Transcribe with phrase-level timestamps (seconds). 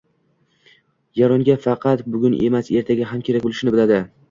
[1.19, 4.05] yer unga faqat bugun emas— ertaga ham kerak bo‘lishini biladi.